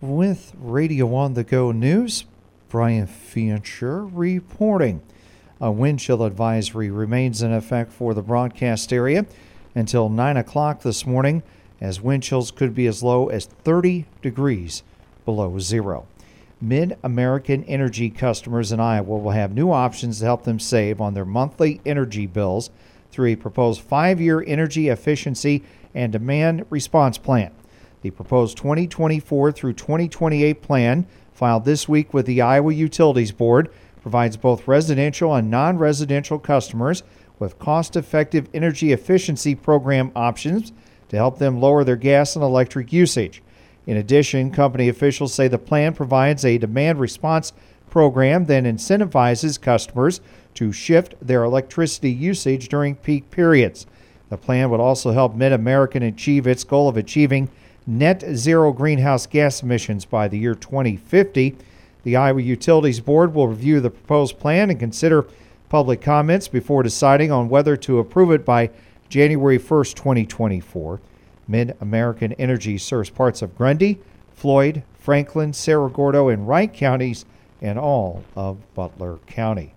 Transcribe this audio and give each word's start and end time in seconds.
With 0.00 0.52
Radio 0.60 1.12
on 1.16 1.34
the 1.34 1.42
Go 1.42 1.72
News, 1.72 2.24
Brian 2.68 3.08
Fincher 3.08 4.06
reporting. 4.06 5.02
A 5.60 5.72
wind 5.72 5.98
chill 5.98 6.22
advisory 6.22 6.88
remains 6.88 7.42
in 7.42 7.52
effect 7.52 7.92
for 7.92 8.14
the 8.14 8.22
broadcast 8.22 8.92
area 8.92 9.26
until 9.74 10.08
9 10.08 10.36
o'clock 10.36 10.82
this 10.82 11.04
morning, 11.04 11.42
as 11.80 12.00
wind 12.00 12.22
chills 12.22 12.52
could 12.52 12.76
be 12.76 12.86
as 12.86 13.02
low 13.02 13.26
as 13.26 13.46
30 13.46 14.04
degrees 14.22 14.84
below 15.24 15.58
zero. 15.58 16.06
Mid 16.60 16.96
American 17.02 17.64
Energy 17.64 18.08
customers 18.08 18.70
in 18.70 18.78
Iowa 18.78 19.18
will 19.18 19.32
have 19.32 19.52
new 19.52 19.72
options 19.72 20.20
to 20.20 20.26
help 20.26 20.44
them 20.44 20.60
save 20.60 21.00
on 21.00 21.14
their 21.14 21.24
monthly 21.24 21.80
energy 21.84 22.26
bills 22.26 22.70
through 23.10 23.30
a 23.30 23.36
proposed 23.36 23.80
five 23.80 24.20
year 24.20 24.44
energy 24.46 24.90
efficiency 24.90 25.64
and 25.92 26.12
demand 26.12 26.66
response 26.70 27.18
plan. 27.18 27.50
The 28.02 28.10
proposed 28.10 28.56
2024 28.58 29.52
through 29.52 29.72
2028 29.72 30.62
plan, 30.62 31.06
filed 31.32 31.64
this 31.64 31.88
week 31.88 32.14
with 32.14 32.26
the 32.26 32.40
Iowa 32.40 32.72
Utilities 32.72 33.32
Board, 33.32 33.70
provides 34.02 34.36
both 34.36 34.68
residential 34.68 35.34
and 35.34 35.50
non 35.50 35.78
residential 35.78 36.38
customers 36.38 37.02
with 37.38 37.58
cost 37.58 37.96
effective 37.96 38.48
energy 38.54 38.92
efficiency 38.92 39.54
program 39.54 40.12
options 40.14 40.72
to 41.08 41.16
help 41.16 41.38
them 41.38 41.60
lower 41.60 41.84
their 41.84 41.96
gas 41.96 42.36
and 42.36 42.44
electric 42.44 42.92
usage. 42.92 43.42
In 43.86 43.96
addition, 43.96 44.50
company 44.50 44.88
officials 44.88 45.34
say 45.34 45.48
the 45.48 45.58
plan 45.58 45.94
provides 45.94 46.44
a 46.44 46.58
demand 46.58 47.00
response 47.00 47.52
program 47.90 48.44
that 48.44 48.64
incentivizes 48.64 49.60
customers 49.60 50.20
to 50.54 50.72
shift 50.72 51.14
their 51.20 51.42
electricity 51.44 52.10
usage 52.10 52.68
during 52.68 52.94
peak 52.94 53.30
periods. 53.30 53.86
The 54.28 54.36
plan 54.36 54.70
would 54.70 54.80
also 54.80 55.12
help 55.12 55.34
Mid 55.34 55.52
American 55.52 56.02
achieve 56.02 56.46
its 56.46 56.64
goal 56.64 56.88
of 56.88 56.96
achieving 56.96 57.48
net 57.88 58.22
zero 58.34 58.70
greenhouse 58.70 59.26
gas 59.26 59.62
emissions 59.62 60.04
by 60.04 60.28
the 60.28 60.38
year 60.38 60.54
2050. 60.54 61.56
The 62.02 62.16
Iowa 62.16 62.42
Utilities 62.42 63.00
Board 63.00 63.34
will 63.34 63.48
review 63.48 63.80
the 63.80 63.88
proposed 63.88 64.38
plan 64.38 64.68
and 64.68 64.78
consider 64.78 65.26
public 65.70 66.02
comments 66.02 66.48
before 66.48 66.82
deciding 66.82 67.32
on 67.32 67.48
whether 67.48 67.76
to 67.78 67.98
approve 67.98 68.30
it 68.30 68.44
by 68.44 68.70
January 69.08 69.58
1st, 69.58 69.94
2024. 69.94 71.00
Mid 71.48 71.74
American 71.80 72.34
Energy 72.34 72.76
serves 72.76 73.08
parts 73.08 73.40
of 73.40 73.56
Grundy, 73.56 73.98
Floyd, 74.34 74.82
Franklin, 74.98 75.54
Cerro 75.54 75.88
Gordo, 75.88 76.28
and 76.28 76.46
Wright 76.46 76.72
counties 76.72 77.24
and 77.62 77.78
all 77.78 78.22
of 78.36 78.58
Butler 78.74 79.18
County. 79.26 79.72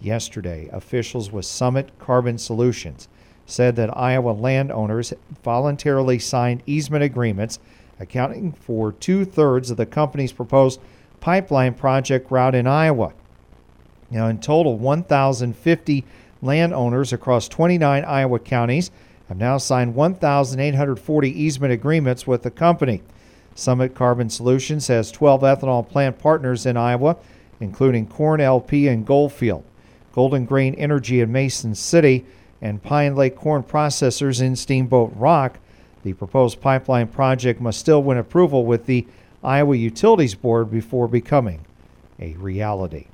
Yesterday, 0.00 0.70
officials 0.72 1.30
with 1.30 1.44
Summit 1.44 1.90
Carbon 1.98 2.38
Solutions 2.38 3.08
said 3.52 3.76
that 3.76 3.96
Iowa 3.96 4.30
landowners 4.30 5.12
voluntarily 5.44 6.18
signed 6.18 6.62
easement 6.66 7.04
agreements 7.04 7.58
accounting 8.00 8.52
for 8.52 8.92
two 8.92 9.24
thirds 9.24 9.70
of 9.70 9.76
the 9.76 9.86
company's 9.86 10.32
proposed 10.32 10.80
pipeline 11.20 11.74
project 11.74 12.30
route 12.30 12.54
in 12.54 12.66
Iowa. 12.66 13.12
Now, 14.10 14.26
in 14.28 14.40
total, 14.40 14.76
1,050 14.78 16.04
landowners 16.40 17.12
across 17.12 17.48
29 17.48 18.04
Iowa 18.04 18.38
counties 18.40 18.90
have 19.28 19.38
now 19.38 19.58
signed 19.58 19.94
1,840 19.94 21.30
easement 21.30 21.72
agreements 21.72 22.26
with 22.26 22.42
the 22.42 22.50
company. 22.50 23.02
Summit 23.54 23.94
Carbon 23.94 24.30
Solutions 24.30 24.88
has 24.88 25.12
12 25.12 25.42
ethanol 25.42 25.88
plant 25.88 26.18
partners 26.18 26.66
in 26.66 26.76
Iowa, 26.76 27.16
including 27.60 28.06
Corn 28.06 28.40
LP 28.40 28.88
and 28.88 29.06
Goldfield, 29.06 29.64
Golden 30.12 30.44
Grain 30.44 30.74
Energy 30.74 31.20
in 31.20 31.30
Mason 31.30 31.74
City, 31.74 32.26
and 32.62 32.82
Pine 32.82 33.16
Lake 33.16 33.34
Corn 33.34 33.64
Processors 33.64 34.40
in 34.40 34.54
Steamboat 34.54 35.12
Rock. 35.16 35.58
The 36.04 36.14
proposed 36.14 36.60
pipeline 36.60 37.08
project 37.08 37.60
must 37.60 37.80
still 37.80 38.02
win 38.02 38.16
approval 38.16 38.64
with 38.64 38.86
the 38.86 39.06
Iowa 39.42 39.76
Utilities 39.76 40.36
Board 40.36 40.70
before 40.70 41.08
becoming 41.08 41.66
a 42.20 42.34
reality. 42.34 43.06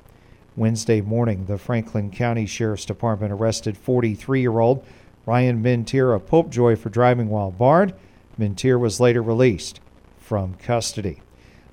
Wednesday 0.55 1.01
morning, 1.01 1.47
the 1.47 1.57
Franklin 1.57 2.11
County 2.11 2.45
Sheriff's 2.45 2.85
Department 2.85 3.33
arrested 3.33 3.77
43 3.79 4.41
year 4.41 4.59
old 4.59 4.85
Ryan 5.25 5.63
Mintier 5.63 6.15
of 6.15 6.27
Popejoy 6.27 6.77
for 6.77 6.91
driving 6.91 7.29
while 7.29 7.51
barred. 7.51 7.95
Mintier 8.39 8.79
was 8.79 9.01
later 9.01 9.23
released 9.23 9.81
from 10.19 10.55
custody. 10.55 11.23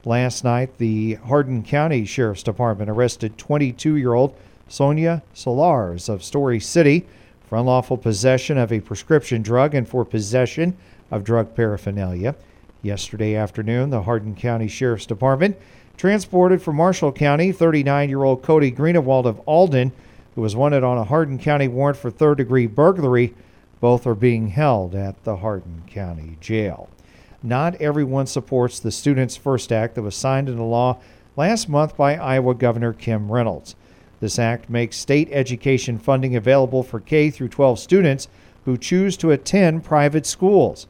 Last 0.05 0.43
night, 0.43 0.77
the 0.77 1.15
Hardin 1.15 1.63
County 1.63 2.05
Sheriff's 2.05 2.43
Department 2.43 2.89
arrested 2.89 3.37
22 3.37 3.95
year 3.95 4.13
old 4.13 4.35
Sonia 4.67 5.23
Solars 5.33 6.07
of 6.07 6.23
Story 6.23 6.59
City 6.59 7.05
for 7.47 7.57
unlawful 7.57 7.97
possession 7.97 8.57
of 8.57 8.71
a 8.71 8.79
prescription 8.79 9.41
drug 9.41 9.75
and 9.75 9.87
for 9.87 10.03
possession 10.03 10.75
of 11.11 11.23
drug 11.23 11.55
paraphernalia. 11.55 12.35
Yesterday 12.81 13.35
afternoon, 13.35 13.89
the 13.89 14.03
Hardin 14.03 14.35
County 14.35 14.67
Sheriff's 14.67 15.05
Department 15.05 15.57
transported 15.97 16.61
from 16.61 16.75
Marshall 16.75 17.11
County 17.11 17.51
39 17.51 18.09
year 18.09 18.23
old 18.23 18.43
Cody 18.43 18.71
Greenewald 18.71 19.25
of 19.25 19.39
Alden, 19.45 19.91
who 20.35 20.41
was 20.41 20.55
wanted 20.55 20.83
on 20.83 20.97
a 20.97 21.03
Hardin 21.03 21.39
County 21.39 21.67
warrant 21.67 21.97
for 21.97 22.11
third 22.11 22.37
degree 22.37 22.67
burglary. 22.67 23.33
Both 23.79 24.07
are 24.07 24.15
being 24.15 24.47
held 24.47 24.95
at 24.95 25.23
the 25.23 25.37
Hardin 25.37 25.83
County 25.87 26.37
Jail. 26.39 26.89
Not 27.43 27.75
everyone 27.75 28.25
supports 28.25 28.79
the 28.79 28.91
Students 28.91 29.35
First 29.35 29.71
Act 29.71 29.95
that 29.95 30.01
was 30.01 30.15
signed 30.15 30.49
into 30.49 30.63
law 30.63 30.97
last 31.35 31.69
month 31.69 31.95
by 31.95 32.15
Iowa 32.15 32.55
Governor 32.55 32.93
Kim 32.93 33.31
Reynolds. 33.31 33.75
This 34.25 34.39
act 34.39 34.71
makes 34.71 34.97
state 34.97 35.29
education 35.31 35.99
funding 35.99 36.35
available 36.35 36.81
for 36.81 36.99
K 36.99 37.29
through 37.29 37.49
12 37.49 37.77
students 37.77 38.27
who 38.63 38.75
choose 38.75 39.17
to 39.17 39.29
attend 39.29 39.83
private 39.83 40.25
schools. 40.25 40.87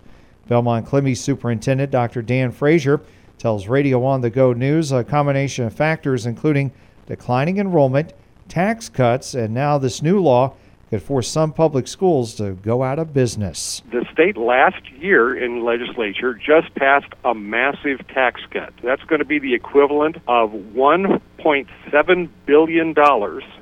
Belmond 0.50 0.88
Klemme 0.88 1.18
Superintendent 1.18 1.92
Dr. 1.92 2.22
Dan 2.22 2.54
Frazier 2.54 3.02
tells 3.38 3.68
Radio 3.68 4.06
on 4.06 4.22
the 4.22 4.30
Go 4.30 4.54
News 4.54 4.94
a 4.94 5.04
combination 5.04 5.66
of 5.66 5.74
factors 5.74 6.26
including 6.26 6.72
declining 7.08 7.58
enrollment, 7.58 8.14
tax 8.48 8.88
cuts, 8.88 9.34
and 9.34 9.54
now 9.54 9.78
this 9.78 10.02
new 10.02 10.22
law 10.22 10.54
could 10.90 11.02
force 11.02 11.28
some 11.28 11.52
public 11.52 11.88
schools 11.88 12.36
to 12.36 12.54
go 12.54 12.84
out 12.84 13.00
of 13.00 13.14
business. 13.14 13.82
The 13.92 14.06
state 14.12 14.38
last 14.38 14.90
year 14.92 15.36
in 15.36 15.64
legislature 15.64 16.34
just 16.34 16.74
passed 16.76 17.12
a 17.24 17.34
massive 17.34 18.08
tax 18.08 18.42
cut. 18.52 18.74
That's 18.84 19.04
going 19.04 19.20
to 19.20 19.26
be 19.26 19.40
the 19.40 19.54
equivalent 19.54 20.18
of 20.28 20.52
$1.7 20.52 22.30
billion 22.46 22.96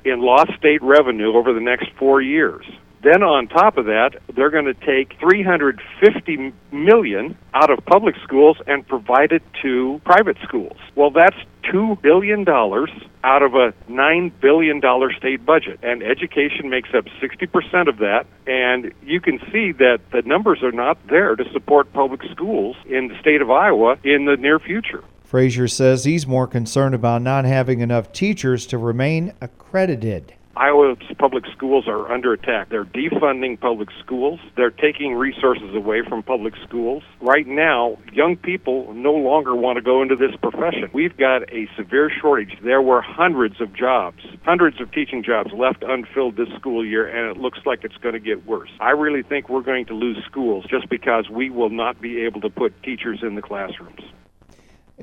in 0.05 0.21
lost 0.21 0.51
state 0.57 0.81
revenue 0.81 1.33
over 1.33 1.53
the 1.53 1.61
next 1.61 1.89
four 1.97 2.21
years. 2.21 2.65
Then 3.03 3.21
on 3.21 3.47
top 3.47 3.77
of 3.77 3.85
that, 3.85 4.11
they're 4.33 4.49
going 4.49 4.65
to 4.65 4.73
take 4.73 5.19
350 5.19 6.53
million 6.71 7.37
out 7.53 7.69
of 7.69 7.85
public 7.85 8.15
schools 8.23 8.57
and 8.65 8.87
provide 8.87 9.33
it 9.33 9.43
to 9.61 9.99
private 10.05 10.37
schools. 10.41 10.77
Well, 10.95 11.11
that's 11.11 11.35
2 11.71 11.97
billion 12.01 12.43
dollars 12.43 12.89
out 13.23 13.41
of 13.41 13.55
a 13.55 13.73
9 13.87 14.31
billion 14.41 14.79
dollar 14.79 15.11
state 15.13 15.45
budget 15.45 15.79
and 15.81 16.03
education 16.03 16.69
makes 16.69 16.89
up 16.93 17.05
60% 17.21 17.87
of 17.87 17.97
that 17.97 18.25
and 18.45 18.93
you 19.03 19.21
can 19.21 19.39
see 19.51 19.71
that 19.71 19.99
the 20.11 20.21
numbers 20.23 20.61
are 20.61 20.71
not 20.71 20.97
there 21.07 21.35
to 21.35 21.49
support 21.51 21.91
public 21.93 22.21
schools 22.31 22.75
in 22.85 23.07
the 23.07 23.19
state 23.19 23.41
of 23.41 23.49
Iowa 23.49 23.97
in 24.03 24.25
the 24.25 24.35
near 24.35 24.59
future. 24.59 25.03
Frazier 25.23 25.67
says 25.67 26.03
he's 26.03 26.27
more 26.27 26.45
concerned 26.45 26.93
about 26.93 27.21
not 27.21 27.45
having 27.45 27.79
enough 27.79 28.11
teachers 28.11 28.67
to 28.67 28.77
remain 28.77 29.33
accredited. 29.41 30.35
Iowa's 30.55 30.99
public 31.17 31.45
schools 31.51 31.87
are 31.87 32.11
under 32.11 32.31
attack. 32.31 32.69
They're 32.69 32.85
defunding 32.85 33.59
public 33.59 33.89
schools. 34.03 34.39
They're 34.55 34.69
taking 34.69 35.15
resources 35.15 35.73
away 35.73 36.03
from 36.07 36.21
public 36.21 36.53
schools. 36.63 37.01
Right 37.21 37.47
now, 37.47 37.97
young 38.11 38.37
people 38.37 38.93
no 38.93 39.13
longer 39.13 39.55
want 39.55 39.77
to 39.77 39.81
go 39.81 40.03
into 40.03 40.15
this 40.15 40.35
profession. 40.43 40.91
We've 40.93 41.17
got 41.17 41.51
a 41.51 41.67
severe 41.75 42.11
shortage. 42.21 42.55
There 42.63 42.83
were 42.83 43.01
hundreds 43.01 43.61
of 43.61 43.73
jobs, 43.73 44.19
hundreds 44.43 44.79
of 44.79 44.91
teaching 44.91 45.23
jobs 45.23 45.51
left 45.53 45.81
unfilled 45.81 46.35
this 46.35 46.49
school 46.59 46.85
year, 46.85 47.07
and 47.07 47.35
it 47.35 47.41
looks 47.41 47.59
like 47.65 47.83
it's 47.83 47.97
going 47.97 48.13
to 48.13 48.19
get 48.19 48.45
worse. 48.45 48.69
I 48.79 48.91
really 48.91 49.23
think 49.23 49.49
we're 49.49 49.61
going 49.61 49.87
to 49.87 49.95
lose 49.95 50.23
schools 50.29 50.65
just 50.69 50.87
because 50.87 51.31
we 51.31 51.49
will 51.49 51.71
not 51.71 51.99
be 51.99 52.21
able 52.25 52.41
to 52.41 52.49
put 52.51 52.83
teachers 52.83 53.23
in 53.23 53.33
the 53.33 53.41
classrooms. 53.41 54.01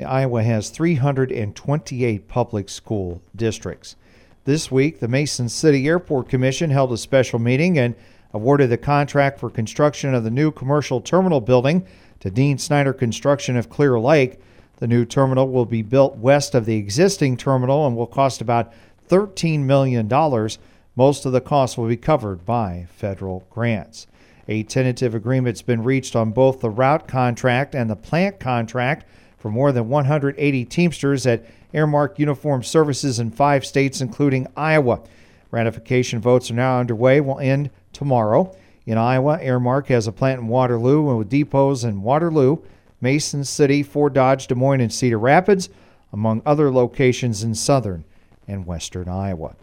Iowa 0.07 0.45
has 0.45 0.71
328 0.71 2.29
public 2.29 2.69
school 2.69 3.21
districts. 3.35 3.97
This 4.51 4.69
week, 4.69 4.99
the 4.99 5.07
Mason 5.07 5.49
City 5.49 5.87
Airport 5.87 6.29
Commission 6.29 6.71
held 6.71 6.91
a 6.91 6.97
special 6.97 7.39
meeting 7.39 7.79
and 7.79 7.95
awarded 8.35 8.69
the 8.69 8.77
contract 8.77 9.39
for 9.39 9.49
construction 9.49 10.13
of 10.13 10.25
the 10.25 10.31
new 10.33 10.51
commercial 10.51 11.01
terminal 11.01 11.41
building 11.41 11.87
to 12.19 12.33
Dean 12.33 12.59
Snyder 12.59 12.93
Construction 12.93 13.57
of 13.57 13.71
Clear 13.71 14.01
Lake. 14.01 14.41
The 14.79 14.89
new 14.89 15.05
terminal 15.05 15.49
will 15.49 15.67
be 15.67 15.83
built 15.83 16.17
west 16.17 16.57
of 16.57 16.67
the 16.67 16.75
existing 16.75 17.37
terminal 17.37 17.87
and 17.87 17.97
will 17.97 18.09
cost 18.09 18.41
about 18.41 18.73
$13 19.09 19.61
million. 19.61 20.09
Most 20.97 21.25
of 21.25 21.31
the 21.31 21.41
cost 21.41 21.79
will 21.79 21.87
be 21.87 21.97
covered 21.97 22.45
by 22.45 22.89
federal 22.91 23.47
grants. 23.51 24.09
A 24.49 24.65
tentative 24.65 25.15
agreement's 25.15 25.63
been 25.63 25.85
reached 25.85 26.17
on 26.17 26.33
both 26.33 26.59
the 26.59 26.71
route 26.71 27.07
contract 27.07 27.77
and 27.77 27.89
the 27.89 27.95
plant 27.95 28.41
contract 28.41 29.07
for 29.41 29.51
more 29.51 29.73
than 29.73 29.89
180 29.89 30.65
Teamsters 30.67 31.27
at 31.27 31.45
Aramark 31.75 32.19
Uniform 32.19 32.63
Services 32.63 33.19
in 33.19 33.31
five 33.31 33.65
states, 33.65 34.01
including 34.01 34.47
Iowa. 34.57 35.01
Ratification 35.51 36.21
votes 36.21 36.51
are 36.51 36.55
now 36.55 36.79
underway, 36.79 37.21
will 37.21 37.41
end 37.41 37.71
tomorrow. 37.93 38.55
In 38.87 38.99
Iowa, 38.99 39.39
Aramark 39.39 39.87
has 39.87 40.07
a 40.07 40.13
plant 40.13 40.41
in 40.41 40.49
Waterloo 40.49 41.09
and 41.09 41.19
with 41.19 41.31
depots 41.31 41.85
in 41.85 42.03
Waterloo, 42.03 42.59
Mason 43.01 43.45
City, 43.45 43.83
Fort 43.83 44.13
Dodge, 44.13 44.47
Des 44.47 44.55
Moines, 44.55 44.83
and 44.83 44.93
Cedar 44.93 45.19
Rapids, 45.19 45.71
among 46.13 46.43
other 46.45 46.71
locations 46.71 47.43
in 47.43 47.55
southern 47.55 48.05
and 48.47 48.67
western 48.67 49.09
Iowa. 49.09 49.57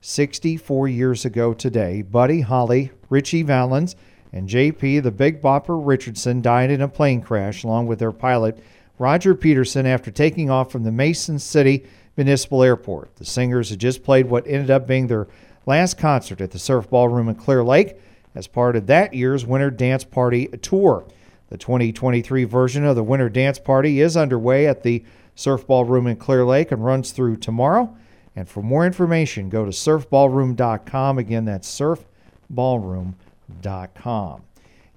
64 0.00 0.88
years 0.88 1.24
ago 1.24 1.52
today, 1.54 2.02
Buddy 2.02 2.40
Holly, 2.40 2.90
Ritchie 3.10 3.42
Valens, 3.42 3.94
and 4.32 4.48
JP 4.48 5.02
the 5.02 5.10
Big 5.10 5.42
Bopper 5.42 5.78
Richardson 5.84 6.40
died 6.40 6.70
in 6.70 6.80
a 6.80 6.88
plane 6.88 7.20
crash 7.20 7.64
along 7.64 7.86
with 7.86 7.98
their 7.98 8.12
pilot 8.12 8.58
Roger 9.00 9.34
Peterson 9.34 9.86
after 9.86 10.10
taking 10.10 10.50
off 10.50 10.70
from 10.70 10.84
the 10.84 10.92
Mason 10.92 11.38
City 11.38 11.86
Municipal 12.18 12.62
Airport. 12.62 13.16
The 13.16 13.24
singers 13.24 13.70
had 13.70 13.78
just 13.78 14.04
played 14.04 14.26
what 14.26 14.46
ended 14.46 14.70
up 14.70 14.86
being 14.86 15.06
their 15.06 15.26
last 15.64 15.96
concert 15.96 16.42
at 16.42 16.50
the 16.50 16.58
Surf 16.58 16.90
Ballroom 16.90 17.30
in 17.30 17.36
Clear 17.36 17.64
Lake 17.64 17.96
as 18.34 18.46
part 18.46 18.76
of 18.76 18.86
that 18.88 19.14
year's 19.14 19.46
Winter 19.46 19.70
Dance 19.70 20.04
Party 20.04 20.48
tour. 20.48 21.06
The 21.48 21.56
2023 21.56 22.44
version 22.44 22.84
of 22.84 22.94
the 22.94 23.02
Winter 23.02 23.30
Dance 23.30 23.58
Party 23.58 24.02
is 24.02 24.18
underway 24.18 24.66
at 24.66 24.82
the 24.82 25.02
Surf 25.34 25.66
Ballroom 25.66 26.06
in 26.06 26.16
Clear 26.16 26.44
Lake 26.44 26.70
and 26.70 26.84
runs 26.84 27.12
through 27.12 27.38
tomorrow. 27.38 27.96
And 28.36 28.46
for 28.46 28.62
more 28.62 28.84
information, 28.84 29.48
go 29.48 29.64
to 29.64 29.70
surfballroom.com. 29.70 31.16
Again, 31.16 31.46
that's 31.46 31.80
surfballroom.com. 31.80 34.42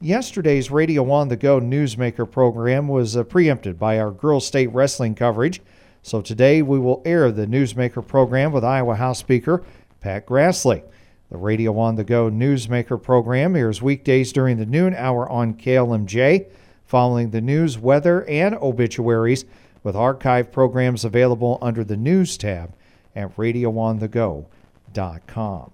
Yesterday's 0.04 0.70
Radio 0.70 1.10
on 1.12 1.30
the 1.30 1.38
Go 1.38 1.62
Newsmaker 1.62 2.30
program 2.30 2.90
was 2.90 3.16
uh, 3.16 3.24
preempted 3.24 3.80
by 3.80 3.98
our 3.98 4.12
Girls 4.12 4.46
State 4.46 4.68
Wrestling 4.74 5.16
coverage. 5.16 5.62
So 6.02 6.20
today 6.20 6.62
we 6.62 6.78
will 6.78 7.02
air 7.06 7.32
the 7.32 7.48
Newsmaker 7.48 8.06
program 8.06 8.52
with 8.52 8.66
Iowa 8.66 8.96
House 8.96 9.20
Speaker 9.20 9.64
Pat 10.02 10.26
Grassley. 10.26 10.84
The 11.32 11.38
Radio 11.38 11.80
on 11.80 11.96
the 11.96 12.04
Go 12.04 12.30
Newsmaker 12.30 13.02
program 13.02 13.56
airs 13.56 13.82
weekdays 13.82 14.34
during 14.34 14.58
the 14.58 14.66
noon 14.66 14.94
hour 14.94 15.30
on 15.30 15.54
KLMJ, 15.54 16.48
following 16.86 17.30
the 17.30 17.40
news, 17.40 17.80
weather, 17.80 18.26
and 18.26 18.56
obituaries, 18.56 19.46
with 19.84 19.96
archive 19.96 20.52
programs 20.52 21.06
available 21.06 21.58
under 21.62 21.86
the 21.86 21.96
News 21.96 22.36
tab 22.36 22.74
at 23.16 23.34
radioonthego.com. 23.38 25.73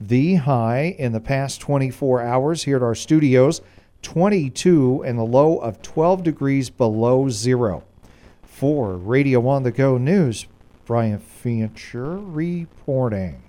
The 0.00 0.34
high 0.34 0.94
in 0.98 1.12
the 1.12 1.20
past 1.20 1.60
24 1.60 2.20
hours 2.20 2.64
here 2.64 2.76
at 2.76 2.82
our 2.82 2.94
studios 2.94 3.62
22 4.02 5.02
and 5.04 5.18
the 5.18 5.24
low 5.24 5.58
of 5.58 5.82
12 5.82 6.22
degrees 6.22 6.70
below 6.70 7.28
zero. 7.28 7.82
For 8.42 8.96
Radio 8.96 9.46
on 9.48 9.62
the 9.62 9.72
Go 9.72 9.98
News, 9.98 10.46
Brian 10.84 11.18
Fincher 11.18 12.18
reporting. 12.18 13.45